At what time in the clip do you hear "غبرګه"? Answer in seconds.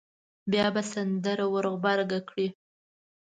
1.73-2.19